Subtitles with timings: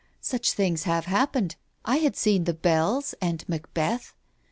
[0.19, 4.15] Such things have happened— I had seen The Bells and Mac beth.